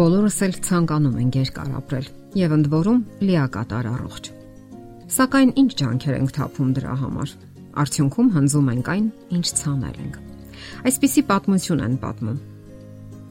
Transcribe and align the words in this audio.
Բոլորս 0.00 0.36
էլ 0.46 0.54
ցանկանում 0.64 1.16
ենք 1.20 1.34
երկար 1.36 1.72
ապրել 1.76 2.06
եւ 2.40 2.52
ընդ 2.56 2.68
որում 2.72 3.00
լիակատար 3.20 3.88
առողջ։ 3.90 4.28
Սակայն 5.12 5.50
ինչ 5.60 5.68
ջանքեր 5.80 6.16
ենք 6.16 6.32
թափում 6.36 6.70
դրա 6.78 6.94
համար։ 7.00 7.34
Արդյունքում 7.82 8.30
հնձում 8.36 8.70
ենք 8.72 8.88
այն, 8.94 9.10
ինչ 9.36 9.44
ցանել 9.60 9.98
ենք։ 10.06 10.16
Այսպիսի 10.88 11.24
պատմություն 11.32 11.84
են 11.84 11.98
պատմում։ 12.06 12.40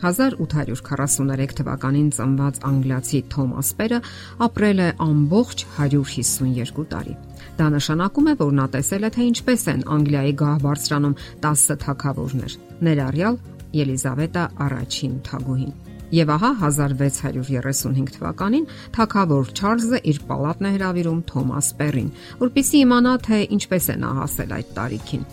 1843 0.05 1.57
թվականին 1.57 2.13
ծնված 2.19 2.61
անգլիացի 2.70 3.23
Թոմաս 3.33 3.73
Պերը 3.81 4.01
ապրել 4.45 4.86
է 4.86 4.89
ամբողջ 5.09 5.67
152 5.81 6.88
տարի։ 6.93 7.20
Դա 7.57 7.73
նշանակում 7.79 8.29
է, 8.29 8.39
որ 8.45 8.57
նա 8.61 8.71
տեսել 8.78 9.09
է, 9.09 9.14
թե 9.17 9.29
ինչպես 9.33 9.70
են 9.73 9.86
Անգլիայի 9.97 10.39
գահ 10.45 10.65
բարձրանում 10.70 11.20
10 11.50 11.78
թագավորներ, 11.89 12.57
ներառյալ 12.86 13.45
Ելիզավետա 13.83 14.50
առաջին 14.70 15.23
թագուհին։ 15.25 15.89
Եվ 16.09 16.31
ահա 16.33 16.49
1635 16.65 18.15
թվականին 18.15 18.63
թագավոր 18.95 19.51
Չարլզը 19.54 20.00
իր 20.09 20.21
պալատն 20.29 20.69
է 20.69 20.71
հրավիրում 20.77 21.19
Թոմաս 21.29 21.67
Պերին, 21.77 22.09
որպիսի 22.39 22.81
իմանա 22.86 23.13
թե 23.27 23.39
ինչպես 23.59 23.89
է 23.93 23.95
նա 24.01 24.14
հասել 24.19 24.55
այդ 24.57 24.71
տարիքին։ 24.79 25.27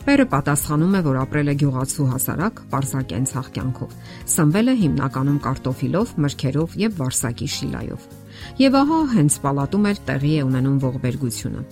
Պերը 0.00 0.24
պատասխանում 0.32 0.94
է, 0.96 1.00
որ 1.04 1.16
ապրել 1.20 1.50
է 1.50 1.54
գյուղացու 1.60 2.06
հասարակ, 2.10 2.62
պարզակենցաղ 2.70 3.50
կյանքով։ 3.58 3.90
Սնվել 4.32 4.70
է 4.70 4.74
հիմնականում 4.80 5.42
կարտոֆիլով, 5.44 6.14
մրգերով 6.24 6.78
եւ 6.80 6.96
վարսակի 7.02 7.48
շիլայով։ 7.56 8.08
Եվ 8.64 8.78
ահա 8.80 9.02
հենց 9.18 9.36
պալատում 9.44 9.86
էլ 9.90 10.02
տեղի 10.08 10.32
է 10.40 10.46
ունենում 10.48 10.80
ողբերգությունը։ 10.86 11.62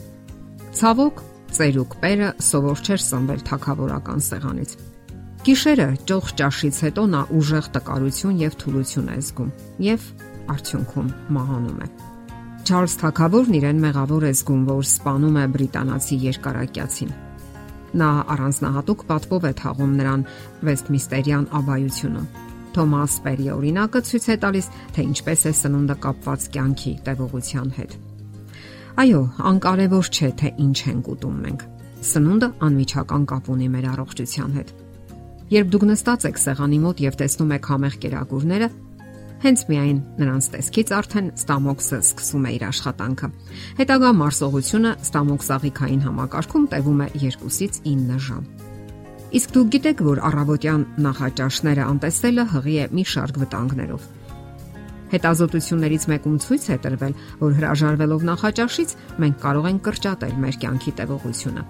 Ցավոք, 0.78 1.24
ծերուկ 1.56 1.98
Պերը 2.04 2.30
սովոր 2.50 2.84
չէր 2.84 3.04
սնվել 3.08 3.44
թակավորական 3.48 4.24
սեղանից։ 4.28 4.78
Գիշերը 5.48 5.84
ճող 6.04 6.26
ճաշից 6.36 6.78
հետո 6.84 7.02
նա 7.08 7.20
ուժեղ 7.32 7.68
տկարություն 7.72 8.40
եւ 8.42 8.56
թուլություն 8.60 9.06
է 9.08 9.14
զգում 9.16 9.52
եւ 9.80 10.02
արդյունքում 10.52 11.06
մահանում 11.36 11.78
է։ 11.84 11.86
Չարլզ 12.68 12.96
Թակավորն 13.00 13.54
իրեն 13.56 13.78
մեղավոր 13.80 14.26
է 14.28 14.32
զգում, 14.36 14.66
որ 14.68 14.82
սպանում 14.84 15.38
է 15.40 15.44
բրիտանացի 15.54 16.18
երկարակյացին։ 16.24 17.14
Նա 17.96 18.08
առանձնահատուկ 18.34 19.04
պատվով 19.08 19.46
է 19.48 19.52
թաղում 19.62 19.94
նրան 20.02 20.26
Վեստմիստերյան 20.68 21.46
աբայությունում։ 21.58 22.26
Թոմաս 22.76 23.14
Պերի 23.24 23.48
օրինակը 23.54 24.02
ցույց 24.04 24.26
է 24.28 24.36
տալիս, 24.42 24.68
թե 24.98 25.06
ինչպես 25.08 25.46
է 25.48 25.52
սնունդը 25.62 25.96
կապված 26.04 26.44
կյանքի 26.58 26.92
տևողության 27.08 27.72
հետ։ 27.78 27.96
Այո, 29.00 29.22
անկարևոր 29.48 30.12
չէ, 30.12 30.28
թե 30.42 30.52
ինչ 30.68 30.78
ենք 30.92 31.08
ուտում 31.14 31.40
մենք։ 31.48 31.64
Սնունդը 32.12 32.50
անմիջական 32.68 33.26
կապ 33.32 33.50
ունի 33.56 33.70
մեր 33.78 33.88
առողջության 33.94 34.54
հետ։ 34.58 34.76
Երբ 35.48 35.70
դուք 35.72 35.84
նստած 35.88 36.24
եք 36.28 36.38
սեղանի 36.42 36.78
մոտ 36.82 36.98
եւ 37.00 37.14
տեսնում 37.22 37.52
եք 37.56 37.66
համեղ 37.72 37.94
կերակուրները, 38.02 38.66
հենց 39.44 39.62
միայն 39.70 39.98
նրանց 40.18 40.48
տեսքից 40.52 40.92
արդեն 40.98 41.30
ստամոքսը 41.38 42.00
սկսում 42.04 42.44
է 42.48 42.52
իր 42.58 42.64
աշխատանքը։ 42.68 43.30
Հետագա 43.78 44.10
մարսողությունը 44.18 44.92
ստամոքսաղիքային 45.08 46.04
համակարգում 46.04 46.68
տևում 46.74 47.00
է 47.06 47.08
2-ից 47.22 47.80
9 47.88 48.20
ժամ։ 48.28 48.44
Իսկ 49.38 49.56
դուք 49.56 49.72
գիտեք, 49.78 50.04
որ 50.08 50.22
առավոտյան 50.28 50.86
նախաճաշները 51.08 51.88
անտեսելը 51.96 52.48
հղի 52.52 52.76
է 52.82 52.86
մի 52.98 53.04
շարք 53.12 53.42
վտանգներով։ 53.44 54.06
Հետազոտություններից 55.08 56.04
մեկում 56.12 56.38
ցույց 56.44 56.64
է 56.68 56.76
տրվել, 56.84 57.14
որ 57.40 57.52
հրաժարվելով 57.58 58.24
նախաճաշից 58.28 58.94
մենք 59.24 59.36
կարող 59.44 59.68
ենք 59.72 59.82
կրճատել 59.88 60.34
մեր 60.44 60.58
կյանքի 60.64 60.92
տևողությունը։ 60.98 61.62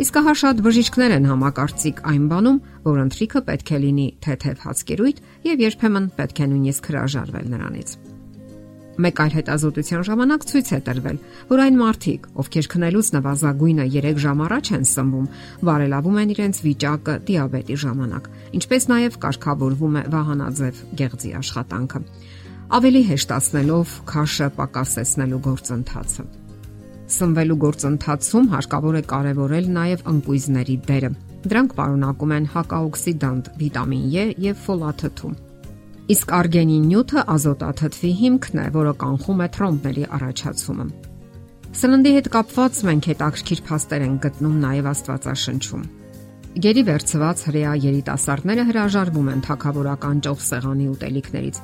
Իսկ 0.00 0.20
ահա 0.20 0.34
շատ 0.40 0.62
բժիշկներ 0.66 1.16
են 1.16 1.28
համակարծիք 1.30 2.04
այն 2.10 2.24
բանում, 2.30 2.62
որ 2.90 3.02
ընթրիքը 3.06 3.40
պետք 3.50 3.70
է 3.70 3.78
լինի 3.86 4.06
թեթև 4.26 4.64
հացկերույթ 4.66 5.20
եւ 5.50 5.66
երբեմն 5.70 6.08
պետք 6.18 6.40
է 6.40 6.48
նույնիսկ 6.50 6.90
հրաժարվել 6.90 7.52
նրանից։ 7.54 7.98
Մեկ 9.00 9.20
այլ 9.22 9.34
հետազոտության 9.38 10.02
ժամանակ 10.04 10.42
ցույց 10.50 10.70
է 10.76 10.78
տրվել, 10.84 11.18
որ 11.48 11.60
այն 11.64 11.76
մարդիկ, 11.80 12.26
ովքեր 12.42 12.66
քնելուց 12.74 13.08
նվազագույնը 13.16 13.86
3 13.94 14.18
ժամ 14.24 14.42
առաջ 14.44 14.70
են 14.76 14.84
սնվում, 14.90 15.30
բարելավում 15.70 16.18
են 16.20 16.34
իրենց 16.34 16.60
վիճակը 16.66 17.14
դիաբետի 17.30 17.78
ժամանակ, 17.80 18.28
ինչպես 18.60 18.88
նաև 18.90 19.16
կարգավորվում 19.24 19.96
է 20.00 20.04
վահանաձև 20.10 20.82
գեղձի 21.00 21.32
աշխատանքը 21.40 22.02
ավելի 22.70 23.00
հեշտացնելով 23.08 23.92
քաշը 24.06 24.46
պակասեցնելու 24.54 25.38
գործընթացը։ 25.42 26.24
Սնվելու 27.10 27.56
գործընթացում 27.64 28.44
հարկավոր 28.52 28.98
է 28.98 29.02
կարևորել 29.10 29.66
նաև 29.74 30.04
ընկույզների 30.12 30.76
դերը։ 30.86 31.10
Դրանք 31.50 31.74
պարունակում 31.80 32.34
են 32.36 32.46
հակաօքսիդանտ, 32.54 33.50
վիտամին 33.62 34.04
Է 34.14 34.26
եւ 34.46 34.60
ֆոլաթթու։ 34.66 35.32
Իսկ 36.14 36.34
արգենին 36.38 36.86
նյութը 36.90 37.24
ազոտաթթվի 37.34 38.12
հիմքն 38.20 38.62
է, 38.62 38.68
որը 38.78 38.94
կանխում 39.02 39.42
է 39.42 39.48
թրոմբների 39.58 40.06
առաջացումը։ 40.20 40.86
Սննդի 41.80 42.14
հետ 42.20 42.30
կապված 42.34 42.80
մենք 42.86 43.10
հետաքրքիր 43.10 43.60
փաստեր 43.66 44.06
են 44.06 44.16
գտնում 44.30 44.56
նաև 44.62 44.88
Աստվածաշնչում։ 44.94 45.84
Գերի 46.60 46.82
վերծված 46.86 47.44
հрեա 47.50 47.74
երիտասարդները 47.90 48.62
հրաժարվում 48.70 49.28
են 49.30 49.44
թակավորական 49.46 50.24
ճոխ 50.26 50.40
սեղանի 50.50 50.88
ուտելիքներից 50.90 51.62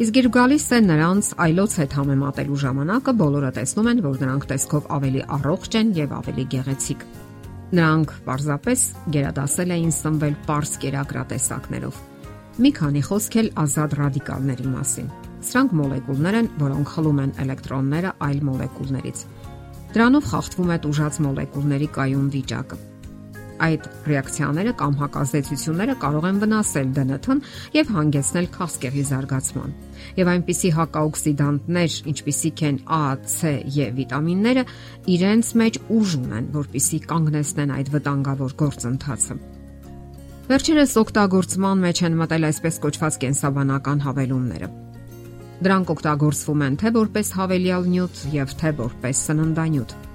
Իսկ 0.00 0.16
երբ 0.16 0.32
գալիս 0.32 0.64
է 0.72 0.76
նրանց 0.80 1.26
այլոց 1.44 1.72
հետ 1.76 1.94
համեմատելու 1.98 2.58
ժամանակը, 2.62 3.12
բոլորը 3.20 3.50
տեսնում 3.58 3.88
են, 3.90 3.98
որ 4.06 4.14
նրանք 4.22 4.46
տեսքով 4.48 4.86
ավելի 4.96 5.24
առողջ 5.36 5.76
են 5.80 5.90
եւ 5.98 6.14
ավելի 6.16 6.44
գեղեցիկ։ 6.54 7.04
Նրանք 7.76 8.14
պարզապես 8.30 8.86
գերադասել 9.16 9.74
էին 9.76 9.92
սնվել 9.98 10.38
པարս 10.48 10.72
կերակրատեսակներով։ 10.86 12.00
Մի 12.64 12.70
քանի 12.80 13.02
խոսք 13.10 13.36
էլ 13.44 13.50
ազատ 13.60 13.96
ռադիկալների 14.00 14.68
մասին։ 14.72 15.14
Սրանք 15.50 15.74
մոլեկուլներ 15.84 16.38
են, 16.40 16.52
որոնք 16.64 16.94
խլում 16.96 17.20
են 17.28 17.34
էլեկտրոնները 17.44 18.14
այլ 18.24 18.40
մոլեկուլներից։ 18.48 19.26
Դրանով 19.90 20.30
խախտվում 20.32 20.70
է 20.70 20.78
տուժած 20.86 21.20
մոլեկուլների 21.28 21.90
կայուն 22.00 22.32
վիճակը 22.40 22.86
այդ 23.66 23.86
ռեակցիաները 24.10 24.72
կամ 24.80 24.96
հակազդեցությունները 25.00 25.94
կարող 26.04 26.26
են 26.30 26.40
վնասել 26.42 26.90
ԴՆԹ-ն 26.96 27.42
եւ 27.76 27.92
հանգեցնել 27.96 28.48
քաղցկեղի 28.56 29.04
զարգացման։ 29.10 29.70
Եվ 30.20 30.30
այնպիսի 30.32 30.70
հակաօքսիդանտներ, 30.80 31.96
ինչպիսիք 32.10 32.62
են 32.70 32.76
A, 32.88 33.04
C 33.30 33.54
եւ 33.76 33.96
վիտամինները, 34.00 34.66
իրենց 35.14 35.54
մեջ 35.60 35.80
ուժ 36.00 36.18
ունեն, 36.20 36.50
որpիսի 36.56 37.00
կանգնեցնեն 37.10 37.74
այդ 37.78 37.94
վտանգավոր 37.94 38.54
գործընթացը։ 38.64 39.40
Վերջերս 40.50 40.92
օգտագործման 41.04 41.82
մեջ 41.84 41.98
են 42.08 42.16
մտել 42.18 42.46
այսպես 42.48 42.80
կոչված 42.82 43.18
կենսաբանական 43.22 44.00
հավելումները։ 44.02 44.70
Դրանք 45.60 45.90
օգտագործվում 45.94 46.62
են 46.66 46.78
թե 46.80 46.94
որպես 46.96 47.32
հավելյալ 47.38 47.90
նյութ 47.94 48.22
եւ 48.34 48.54
թե 48.64 48.76
որպես 48.80 49.26
սննդանյութ։ 49.28 50.09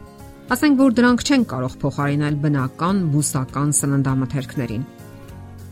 Ասենք 0.45 0.75
որ 0.77 0.91
դրանք 0.93 1.21
չեն 1.25 1.43
կարող 1.49 1.75
փոխարինել 1.81 2.35
բնական 2.43 2.97
բուսական 3.09 3.71
սննդամթերքներին։ 3.73 4.83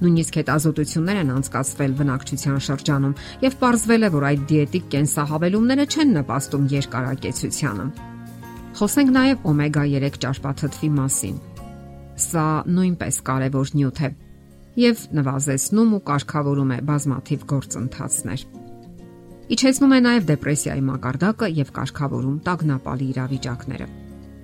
Նույնիսկ 0.01 0.37
հետազոտություններ 0.39 1.17
են 1.21 1.29
անցկացվել 1.33 1.91
բնակչության 1.99 2.63
շրջանում 2.67 3.13
եւ 3.43 3.57
ողջվել 3.61 4.07
է, 4.07 4.09
որ 4.15 4.23
այդ 4.29 4.47
դիետիկ 4.49 4.87
կենսահավելումները 4.95 5.85
չեն 5.93 6.15
նպաստում 6.17 6.65
երկարակեցությանը։ 6.73 7.85
Խոսենք 8.81 9.13
նաեւ 9.13 9.45
օմեգա 9.53 9.83
3 9.93 10.17
ճարպաթթվի 10.25 10.89
մասին։ 10.97 11.35
Սա 12.23 12.45
նույնպես 12.73 13.19
կարևոր 13.29 13.73
նյութ 13.77 14.01
է 14.01 14.09
եւ 14.81 15.03
նվազեցնում 15.21 15.93
ու 15.93 16.01
կարգավորում 16.09 16.71
է 16.73 16.79
բազմաթիվ 16.89 17.45
գործընթացներ։ 17.53 18.47
Իջեցնում 19.53 19.93
է 19.93 19.99
նաև 20.07 20.25
դեպրեսիայի 20.33 20.83
մակարդակը 20.89 21.51
եւ 21.61 21.71
կարգավորում 21.77 22.41
տագնապալի 22.47 23.09
իրավիճակները։ 23.13 23.87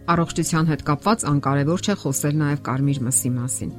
Առողջության 0.10 0.70
հետ 0.72 0.82
կապված 0.88 1.24
անկարևոր 1.30 1.82
չէ 1.86 1.96
խոսել 2.02 2.38
նաև 2.40 2.62
կարմիր 2.66 3.00
մսի 3.06 3.30
մասին։ 3.36 3.74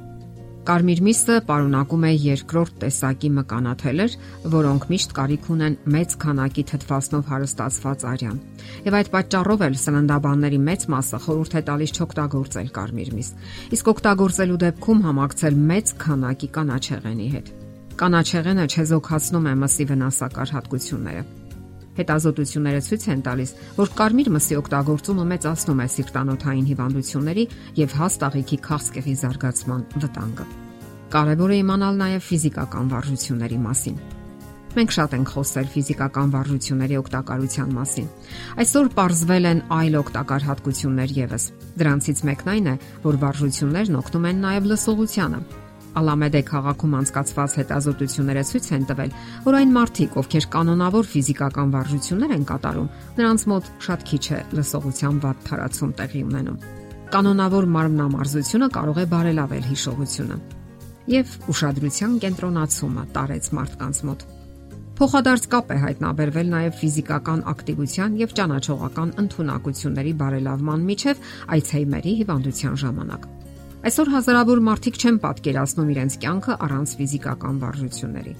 Կարմիր 0.61 0.99
միսը 1.07 1.35
պարունակում 1.47 2.03
է 2.07 2.11
երկրորդ 2.21 2.75
տեսակի 2.83 3.31
մկանաթելեր, 3.37 4.15
որոնք 4.53 4.85
միշտ 4.91 5.15
կարիք 5.17 5.49
ունեն 5.55 5.75
մեծ 5.95 6.15
քանակի 6.21 6.63
թթվասնով 6.71 7.31
հարստացված 7.31 8.05
արյան։ 8.11 8.37
Եվ 8.85 8.97
այդ 9.01 9.11
պատճառով 9.17 9.65
էլ 9.67 9.75
սննդաբանների 9.81 10.61
մեծ 10.69 10.87
մասը 10.93 11.21
խորհուրդ 11.25 11.57
է 11.57 11.63
տալիս 11.71 11.95
չօգտագործել 11.97 12.71
կարմիր 12.77 13.11
միս։ 13.17 13.33
Իսկ 13.75 13.91
օգտագործելու 13.95 14.61
դեպքում 14.63 15.03
համակցել 15.09 15.61
մեծ 15.73 15.93
քանակի 16.05 16.51
կանաչեղենի 16.61 17.29
հետ։ 17.35 17.53
Կանաչեղենը 18.05 18.71
չեզոքացնում 18.71 19.51
է 19.51 19.59
մսի 19.65 19.91
վնասակար 19.91 20.57
հատկությունները 20.61 21.40
Հետազոտությունները 21.97 22.81
ցույց 22.87 23.05
են 23.11 23.21
տալիս, 23.25 23.51
որ 23.81 23.91
կարմիր 23.99 24.29
մսի 24.37 24.57
օգտագործումը 24.61 25.25
մեծացնում 25.31 25.81
է 25.81 25.87
սիրտանոթային 25.95 26.69
հիվանդությունների 26.71 27.45
եւ 27.81 27.97
հաստ 27.99 28.25
աղիքի 28.31 28.57
քաղցկեղի 28.71 29.15
զարգացման 29.21 29.83
վտանգը։ 30.05 30.47
Կարևոր 31.11 31.51
է 31.51 31.59
իմանալ 31.61 32.01
նաեւ 32.01 32.25
ֆիզիկական 32.31 32.91
վարժությունների 32.95 33.61
մասին։ 33.67 34.01
Մենք 34.71 34.93
շատ 34.95 35.15
ենք 35.17 35.31
խոսել 35.35 35.65
ֆիզիկական 35.71 36.29
վարժությունների 36.31 36.97
օգտակարության 37.01 37.73
մասին։ 37.75 38.05
Այսօր 38.63 38.91
ողրզվել 38.95 39.49
են 39.51 39.63
այլ 39.77 39.97
օգտակար 39.99 40.45
հատկություններ 40.47 41.15
եւս։ 41.17 41.47
Դրանցից 41.81 42.21
մեկն 42.31 42.53
այն 42.53 42.71
է, 42.71 42.75
որ 43.03 43.19
վարժություններն 43.25 43.99
օգնում 43.99 44.29
են 44.31 44.41
նաեւ 44.47 44.71
լսողությանը։ 44.71 45.41
Ալամեդե 45.99 46.41
քաղաքում 46.47 46.93
անցկացված 47.01 47.55
հետազոտությունները 47.59 48.43
ցույց 48.51 48.67
են 48.77 48.85
տվել, 48.91 49.15
որ 49.47 49.57
այն 49.59 49.73
մարդիկ, 49.75 50.15
ովքեր 50.21 50.45
կանոնավոր 50.55 51.09
ֆիզիկական 51.11 51.73
վարժություններ 51.75 52.35
են 52.37 52.45
կատարում, 52.51 52.89
նրանց 53.19 53.45
մոտ 53.51 53.69
շատ 53.87 54.05
քիչ 54.11 54.23
է 54.31 54.39
լսողության 54.61 55.21
վատ 55.25 55.43
թարացում 55.51 55.93
տեղի 55.99 56.23
ունենում։ 56.31 56.61
Կանոնավոր 57.11 57.65
մարմնամարզությունը 57.75 58.67
կարող 58.71 59.01
է 59.01 59.05
բարելավել 59.11 59.65
հիշողությունը 59.71 60.37
եւ 61.11 61.33
ուշադրության 61.51 62.13
կենտրոնացումը 62.23 63.03
տարեց 63.15 63.49
մարդկանց 63.57 64.01
մոտ։ 64.07 64.23
Փոխադարձ 65.01 65.45
կապ 65.51 65.71
է 65.73 65.77
հայտնաբերվել 65.81 66.49
նաև 66.53 66.75
ֆիզիկական 66.77 67.43
ակտիվության 67.51 68.17
եւ 68.21 68.35
ճանաչողական 68.37 69.13
ընտունակությունների 69.25 70.15
բարելավման 70.21 70.89
միջև 70.91 71.29
այցհեյմերի 71.57 72.17
հիվանդության 72.21 72.81
ժամանակ։ 72.85 73.29
Այսօր 73.81 74.09
հազարավոր 74.13 74.59
մարդիկ 74.61 74.97
չեն 75.01 75.15
պատկերացնում 75.23 75.87
իրենց 75.89 76.15
կյանքը 76.21 76.55
առանց 76.65 76.91
ֆիզիկական 76.99 77.61
վարժությունների։ 77.63 78.33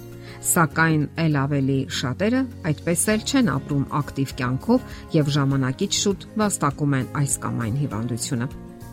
Սակայն 0.46 1.06
ել 1.24 1.38
ավելի 1.42 1.78
շատերը 1.98 2.42
այդպես 2.70 3.06
էլ 3.14 3.24
չեն 3.26 3.50
ապրում 3.56 3.88
ակտիվ 4.02 4.34
կյանքով 4.42 4.86
եւ 5.16 5.32
ժամանակից 5.36 5.98
շուտ 6.02 6.28
վաստակում 6.42 6.94
են 7.00 7.10
այս 7.22 7.34
կամ 7.42 7.58
այն 7.66 7.80
հիվանդությունը։ 7.82 8.48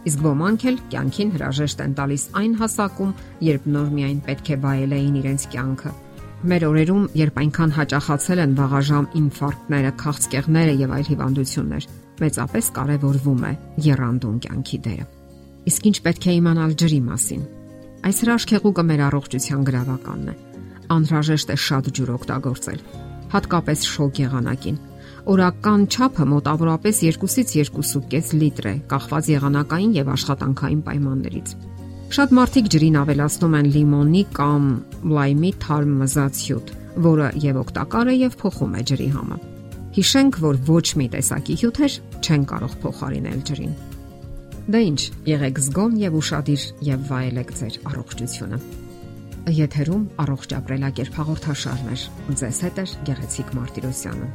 Իսկ 0.09 0.25
ոմանք 0.25 0.65
էլ 0.73 0.81
կյանքին 0.97 1.35
հրաժեշտ 1.37 1.85
են 1.85 1.95
տալիս 2.01 2.25
այն 2.41 2.57
հասակում, 2.65 3.13
երբ 3.45 3.69
նոր 3.77 3.93
միայն 3.99 4.25
պետք 4.25 4.49
է 4.49 4.59
վայելեին 4.65 5.21
իրենց 5.21 5.47
կյանքը։ 5.53 5.95
Մեր 6.49 6.67
օրերում, 6.71 7.05
երբ 7.19 7.39
այնքան 7.45 7.77
հաճախացել 7.77 8.43
են 8.47 8.57
վաղաժամ 8.63 9.11
ինֆարկտները, 9.21 9.93
քաղցկեղները 10.07 10.81
եւ 10.87 10.97
այլ 10.97 11.13
հիվանդություններ, 11.13 11.93
մեծապես 12.25 12.73
կարևորվում 12.79 13.47
է 13.53 13.55
երանդուն 13.91 14.43
կյանքի 14.49 14.85
դերը։ 14.89 15.18
Իսկ 15.69 15.89
ինչ 15.89 15.97
պետք 16.05 16.27
է 16.29 16.35
իմանալ 16.39 16.75
ջրի 16.81 16.99
մասին։ 17.05 17.41
Այս 18.09 18.21
հրաշքեղուկը 18.25 18.83
մեր 18.89 19.01
առողջության 19.09 19.65
գրավականն 19.69 20.29
է։ 20.33 20.35
Անհրաժեշտ 20.95 21.51
է 21.53 21.57
շատ 21.65 21.91
ջուր 21.99 22.13
օգտագործել, 22.15 22.79
հատկապես 23.35 23.83
շոգ 23.93 24.21
եղանակին։ 24.23 24.79
Օրական 25.29 25.83
չափը 25.93 26.25
մոտավորապես 26.33 27.01
2-ից 27.05 27.73
2.5 27.77 28.31
լիտր 28.41 28.69
է, 28.71 28.75
կախված 28.93 29.29
եղանակային 29.35 29.93
եւ 29.99 30.09
աշխատանքային 30.15 30.81
պայմաններից։ 30.89 31.53
Շատ 32.17 32.33
մարդիկ 32.39 32.71
ջրին 32.73 32.97
ավելացնում 33.03 33.57
են 33.59 33.69
լիմոնի 33.75 34.23
կամ 34.39 34.71
լայմի 35.19 35.53
թարմ 35.67 35.93
մզած 36.01 36.41
հյութ, 36.49 36.73
որը 37.09 37.29
եւ 37.45 37.61
օգտակար 37.67 38.09
է 38.09 38.17
եւ 38.23 38.39
փոխում 38.41 38.79
է 38.79 38.87
ջրի 38.89 39.11
համը։ 39.19 39.39
Հիշենք, 39.99 40.41
որ 40.49 40.63
ոչ 40.73 40.87
մի 41.03 41.13
տեսակի 41.19 41.61
հյութեր 41.61 42.01
չեն 42.25 42.49
կարող 42.55 42.81
փոխարինել 42.87 43.45
ջրին։ 43.53 43.77
Դե 44.69 44.81
ի՞նչ, 44.85 45.03
եղեք 45.25 45.59
զգոն 45.65 45.95
եւ 45.97 46.17
ուրախadir 46.19 46.65
եւ 46.85 47.05
վայելեք 47.09 47.53
ձեր 47.57 47.77
առողջությունը։ 47.89 48.59
Եթերում 49.59 50.03
առողջ 50.25 50.53
ապրելակերպ 50.59 51.17
հաղորդաշարն 51.21 51.89
է։ 51.89 51.97
Ձեզ 52.43 52.59
հետ 52.67 52.81
է 52.83 52.85
Գեղեցիկ 53.09 53.55
Մարտիրոսյանը։ 53.57 54.29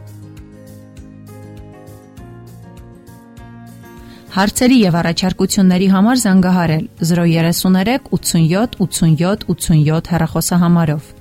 Հարցերի 4.33 4.77
եւ 4.81 4.95
առաջարկությունների 5.03 5.87
համար 5.93 6.21
զանգահարել 6.23 6.85
033 7.13 8.07
87 8.17 8.79
87 8.89 9.45
87 9.53 10.15
հեռախոսահամարով։ 10.15 11.13